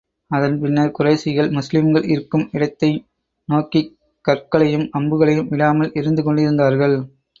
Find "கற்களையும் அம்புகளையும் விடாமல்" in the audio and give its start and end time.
4.25-5.93